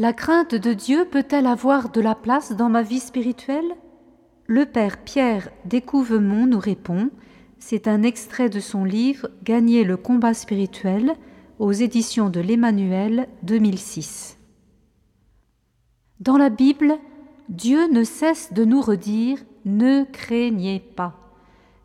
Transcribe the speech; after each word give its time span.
La 0.00 0.12
crainte 0.12 0.54
de 0.54 0.74
Dieu 0.74 1.06
peut-elle 1.10 1.48
avoir 1.48 1.90
de 1.90 2.00
la 2.00 2.14
place 2.14 2.52
dans 2.52 2.68
ma 2.68 2.82
vie 2.82 3.00
spirituelle? 3.00 3.74
Le 4.46 4.64
père 4.64 4.98
Pierre 4.98 5.50
Découvemont 5.64 6.46
nous 6.46 6.60
répond 6.60 7.10
c'est 7.58 7.88
un 7.88 8.04
extrait 8.04 8.48
de 8.48 8.60
son 8.60 8.84
livre 8.84 9.28
Gagner 9.42 9.82
le 9.82 9.96
combat 9.96 10.34
spirituel 10.34 11.14
aux 11.58 11.72
éditions 11.72 12.30
de 12.30 12.38
l'Emmanuel 12.38 13.26
2006. 13.42 14.38
Dans 16.20 16.36
la 16.36 16.50
Bible, 16.50 16.96
Dieu 17.48 17.90
ne 17.90 18.04
cesse 18.04 18.52
de 18.52 18.64
nous 18.64 18.80
redire 18.80 19.38
Ne 19.64 20.04
craignez 20.04 20.78
pas. 20.78 21.32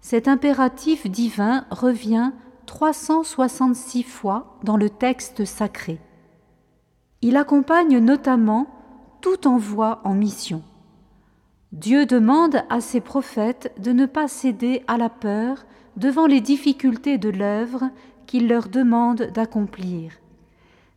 Cet 0.02 0.28
impératif 0.28 1.10
divin 1.10 1.66
revient 1.72 2.32
366 2.68 4.04
fois 4.04 4.60
dans 4.62 4.78
le 4.78 4.92
texte 4.92 5.46
sacré. 5.46 6.00
Il 7.24 7.38
accompagne 7.38 8.00
notamment 8.00 8.68
tout 9.22 9.48
envoi 9.48 10.02
en 10.04 10.14
mission. 10.14 10.62
Dieu 11.72 12.06
demande 12.06 12.64
à 12.70 12.82
ses 12.82 13.00
prophètes 13.00 13.74
de 13.80 13.94
ne 13.94 14.06
pas 14.06 14.28
céder 14.28 14.84
à 14.88 14.98
la 14.98 15.08
peur 15.08 15.66
devant 15.96 16.26
les 16.28 16.42
difficultés 16.42 17.18
de 17.18 17.30
l'œuvre 17.30 17.90
qu'il 18.28 18.50
leur 18.50 18.68
demande 18.68 19.32
d'accomplir. 19.34 20.12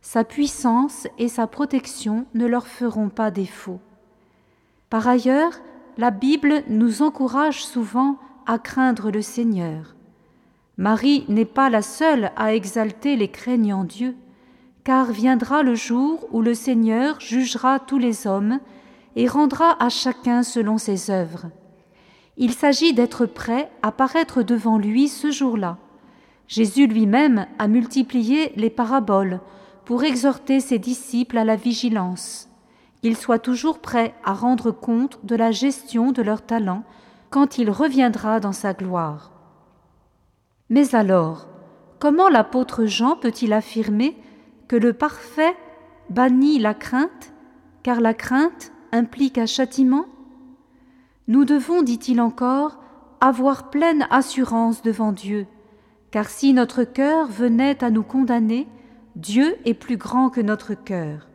Sa 0.01 0.25
puissance 0.25 1.07
et 1.17 1.29
sa 1.29 1.47
protection 1.47 2.25
ne 2.33 2.45
leur 2.45 2.67
feront 2.67 3.07
pas 3.07 3.31
défaut. 3.31 3.79
Par 4.89 5.07
ailleurs, 5.07 5.53
la 5.97 6.11
Bible 6.11 6.63
nous 6.67 7.03
encourage 7.03 7.63
souvent 7.63 8.17
à 8.45 8.59
craindre 8.59 9.11
le 9.11 9.21
Seigneur. 9.21 9.95
Marie 10.75 11.23
n'est 11.29 11.45
pas 11.45 11.69
la 11.69 11.81
seule 11.81 12.31
à 12.35 12.53
exalter 12.53 13.15
les 13.15 13.29
craignants 13.29 13.85
Dieu, 13.85 14.17
car 14.87 15.11
viendra 15.11 15.63
le 15.63 15.75
jour 15.75 16.25
où 16.31 16.41
le 16.41 16.53
Seigneur 16.53 17.19
jugera 17.19 17.77
tous 17.77 17.97
les 17.97 18.25
hommes 18.25 18.61
et 19.17 19.27
rendra 19.27 19.75
à 19.83 19.89
chacun 19.89 20.43
selon 20.43 20.77
ses 20.77 21.11
œuvres. 21.11 21.47
Il 22.37 22.53
s'agit 22.53 22.93
d'être 22.93 23.25
prêt 23.25 23.69
à 23.81 23.91
paraître 23.91 24.43
devant 24.43 24.77
lui 24.77 25.09
ce 25.09 25.29
jour-là. 25.29 25.77
Jésus 26.47 26.87
lui-même 26.87 27.47
a 27.59 27.67
multiplié 27.67 28.53
les 28.55 28.69
paraboles 28.69 29.41
pour 29.83 30.05
exhorter 30.05 30.61
ses 30.61 30.79
disciples 30.79 31.37
à 31.37 31.43
la 31.43 31.57
vigilance. 31.57 32.47
Qu'ils 33.01 33.17
soient 33.17 33.39
toujours 33.39 33.79
prêts 33.79 34.15
à 34.23 34.33
rendre 34.33 34.71
compte 34.71 35.19
de 35.25 35.35
la 35.35 35.51
gestion 35.51 36.13
de 36.13 36.21
leurs 36.21 36.45
talents 36.45 36.85
quand 37.29 37.57
il 37.57 37.69
reviendra 37.71 38.39
dans 38.39 38.53
sa 38.53 38.71
gloire. 38.71 39.33
Mais 40.69 40.95
alors, 40.95 41.49
comment 41.99 42.29
l'apôtre 42.29 42.85
Jean 42.85 43.17
peut-il 43.17 43.51
affirmer 43.51 44.15
que 44.67 44.75
le 44.75 44.93
parfait 44.93 45.55
bannit 46.09 46.59
la 46.59 46.73
crainte, 46.73 47.33
car 47.83 48.01
la 48.01 48.13
crainte 48.13 48.71
implique 48.91 49.37
un 49.37 49.45
châtiment 49.45 50.05
Nous 51.27 51.45
devons, 51.45 51.81
dit-il 51.81 52.21
encore, 52.21 52.79
avoir 53.21 53.69
pleine 53.69 54.07
assurance 54.09 54.81
devant 54.81 55.11
Dieu, 55.11 55.47
car 56.11 56.29
si 56.29 56.53
notre 56.53 56.83
cœur 56.83 57.27
venait 57.27 57.83
à 57.83 57.89
nous 57.89 58.03
condamner, 58.03 58.67
Dieu 59.15 59.57
est 59.65 59.73
plus 59.73 59.97
grand 59.97 60.29
que 60.29 60.41
notre 60.41 60.73
cœur. 60.73 61.27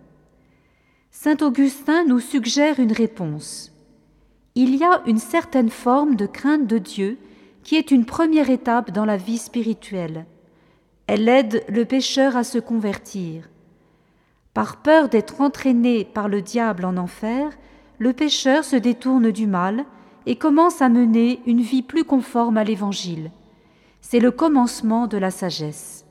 Saint 1.10 1.36
Augustin 1.42 2.04
nous 2.04 2.20
suggère 2.20 2.80
une 2.80 2.92
réponse. 2.92 3.72
Il 4.54 4.76
y 4.76 4.84
a 4.84 5.02
une 5.06 5.18
certaine 5.18 5.70
forme 5.70 6.14
de 6.16 6.26
crainte 6.26 6.66
de 6.66 6.78
Dieu 6.78 7.18
qui 7.62 7.76
est 7.76 7.90
une 7.90 8.06
première 8.06 8.50
étape 8.50 8.90
dans 8.90 9.04
la 9.04 9.16
vie 9.16 9.38
spirituelle. 9.38 10.26
Elle 11.06 11.28
aide 11.28 11.64
le 11.68 11.84
pécheur 11.84 12.36
à 12.36 12.44
se 12.44 12.58
convertir. 12.58 13.48
Par 14.54 14.82
peur 14.82 15.08
d'être 15.08 15.40
entraîné 15.40 16.04
par 16.04 16.28
le 16.28 16.42
diable 16.42 16.84
en 16.84 16.96
enfer, 16.96 17.50
le 17.98 18.12
pécheur 18.12 18.64
se 18.64 18.76
détourne 18.76 19.30
du 19.30 19.46
mal 19.46 19.84
et 20.26 20.36
commence 20.36 20.82
à 20.82 20.88
mener 20.88 21.40
une 21.46 21.60
vie 21.60 21.82
plus 21.82 22.04
conforme 22.04 22.56
à 22.56 22.64
l'Évangile. 22.64 23.30
C'est 24.00 24.20
le 24.20 24.30
commencement 24.30 25.06
de 25.06 25.16
la 25.16 25.30
sagesse. 25.30 26.04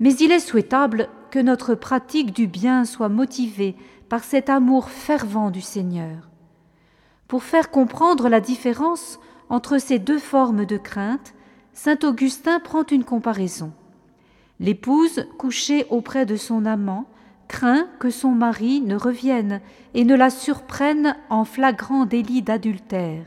Mais 0.00 0.14
il 0.14 0.32
est 0.32 0.38
souhaitable 0.38 1.08
que 1.30 1.38
notre 1.38 1.74
pratique 1.74 2.32
du 2.32 2.46
bien 2.46 2.84
soit 2.84 3.08
motivée 3.08 3.76
par 4.08 4.24
cet 4.24 4.48
amour 4.48 4.88
fervent 4.90 5.50
du 5.50 5.60
Seigneur. 5.60 6.28
Pour 7.26 7.42
faire 7.42 7.70
comprendre 7.70 8.28
la 8.28 8.40
différence 8.40 9.18
entre 9.50 9.78
ces 9.78 9.98
deux 9.98 10.18
formes 10.18 10.64
de 10.64 10.76
crainte, 10.76 11.34
Saint 11.72 11.98
Augustin 12.04 12.60
prend 12.60 12.84
une 12.86 13.04
comparaison. 13.04 13.72
L'épouse, 14.60 15.26
couchée 15.38 15.86
auprès 15.90 16.26
de 16.26 16.36
son 16.36 16.64
amant, 16.64 17.06
craint 17.46 17.88
que 17.98 18.10
son 18.10 18.30
mari 18.30 18.80
ne 18.80 18.96
revienne 18.96 19.60
et 19.94 20.04
ne 20.04 20.14
la 20.14 20.30
surprenne 20.30 21.16
en 21.30 21.44
flagrant 21.44 22.04
délit 22.04 22.42
d'adultère. 22.42 23.24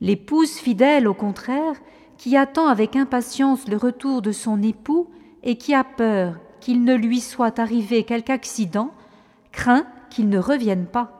L'épouse 0.00 0.52
fidèle, 0.52 1.08
au 1.08 1.14
contraire, 1.14 1.74
qui 2.18 2.36
attend 2.36 2.66
avec 2.66 2.96
impatience 2.96 3.68
le 3.68 3.76
retour 3.76 4.22
de 4.22 4.32
son 4.32 4.62
époux 4.62 5.08
et 5.42 5.56
qui 5.56 5.74
a 5.74 5.84
peur 5.84 6.38
qu'il 6.60 6.84
ne 6.84 6.94
lui 6.94 7.20
soit 7.20 7.58
arrivé 7.58 8.04
quelque 8.04 8.30
accident, 8.30 8.90
craint 9.52 9.86
qu'il 10.10 10.28
ne 10.28 10.38
revienne 10.38 10.86
pas. 10.86 11.14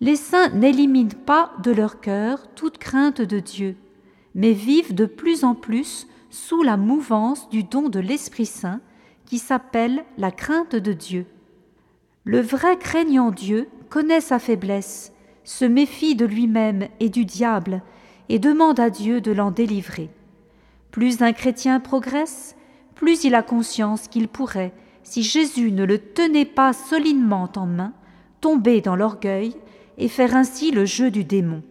Les 0.00 0.16
saints 0.16 0.50
n'éliminent 0.50 1.18
pas 1.26 1.52
de 1.62 1.72
leur 1.72 2.00
cœur 2.00 2.46
toute 2.54 2.78
crainte 2.78 3.20
de 3.20 3.40
Dieu, 3.40 3.76
mais 4.34 4.52
vivent 4.52 4.94
de 4.94 5.06
plus 5.06 5.42
en 5.42 5.56
plus 5.56 6.06
sous 6.30 6.62
la 6.62 6.76
mouvance 6.76 7.48
du 7.48 7.64
don 7.64 7.88
de 7.88 8.00
l'Esprit 8.00 8.46
Saint 8.46 8.80
qui 9.26 9.38
s'appelle 9.38 10.04
la 10.16 10.30
crainte 10.30 10.74
de 10.74 10.92
Dieu. 10.92 11.26
Le 12.24 12.40
vrai 12.40 12.78
craignant 12.78 13.30
Dieu 13.30 13.68
connaît 13.88 14.20
sa 14.20 14.38
faiblesse, 14.38 15.12
se 15.44 15.64
méfie 15.64 16.14
de 16.14 16.26
lui-même 16.26 16.88
et 17.00 17.08
du 17.08 17.24
diable, 17.24 17.82
et 18.28 18.38
demande 18.38 18.80
à 18.80 18.90
Dieu 18.90 19.20
de 19.20 19.32
l'en 19.32 19.50
délivrer. 19.50 20.10
Plus 20.90 21.22
un 21.22 21.32
chrétien 21.32 21.80
progresse, 21.80 22.56
plus 22.94 23.24
il 23.24 23.34
a 23.34 23.42
conscience 23.42 24.08
qu'il 24.08 24.28
pourrait, 24.28 24.72
si 25.02 25.22
Jésus 25.22 25.72
ne 25.72 25.84
le 25.84 25.98
tenait 25.98 26.44
pas 26.44 26.72
solidement 26.72 27.48
en 27.56 27.66
main, 27.66 27.92
tomber 28.40 28.80
dans 28.80 28.96
l'orgueil 28.96 29.54
et 29.96 30.08
faire 30.08 30.36
ainsi 30.36 30.70
le 30.70 30.84
jeu 30.84 31.10
du 31.10 31.24
démon. 31.24 31.62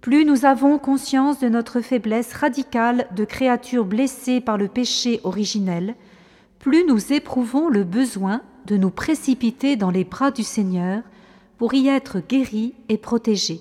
Plus 0.00 0.24
nous 0.24 0.44
avons 0.44 0.78
conscience 0.78 1.40
de 1.40 1.48
notre 1.48 1.80
faiblesse 1.80 2.32
radicale 2.32 3.08
de 3.16 3.24
créatures 3.24 3.84
blessées 3.84 4.40
par 4.40 4.56
le 4.56 4.68
péché 4.68 5.20
originel, 5.24 5.96
plus 6.58 6.84
nous 6.86 7.12
éprouvons 7.12 7.68
le 7.68 7.84
besoin 7.84 8.42
de 8.66 8.76
nous 8.76 8.90
précipiter 8.90 9.76
dans 9.76 9.90
les 9.90 10.04
bras 10.04 10.30
du 10.30 10.42
Seigneur 10.42 11.02
pour 11.56 11.74
y 11.74 11.88
être 11.88 12.20
guéris 12.20 12.74
et 12.88 12.98
protégés. 12.98 13.60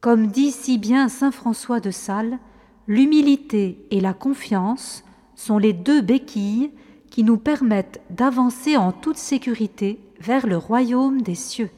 Comme 0.00 0.28
dit 0.28 0.52
si 0.52 0.78
bien 0.78 1.08
saint 1.08 1.32
François 1.32 1.80
de 1.80 1.90
Sales, 1.90 2.38
l'humilité 2.86 3.84
et 3.90 4.00
la 4.00 4.12
confiance 4.12 5.04
sont 5.34 5.58
les 5.58 5.72
deux 5.72 6.00
béquilles 6.00 6.70
qui 7.10 7.24
nous 7.24 7.38
permettent 7.38 8.00
d'avancer 8.10 8.76
en 8.76 8.92
toute 8.92 9.16
sécurité 9.16 9.98
vers 10.20 10.46
le 10.46 10.56
royaume 10.56 11.22
des 11.22 11.34
cieux. 11.34 11.70